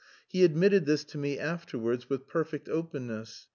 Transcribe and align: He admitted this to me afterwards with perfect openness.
He 0.27 0.43
admitted 0.43 0.87
this 0.87 1.03
to 1.03 1.19
me 1.19 1.37
afterwards 1.37 2.09
with 2.09 2.25
perfect 2.25 2.67
openness. 2.67 3.45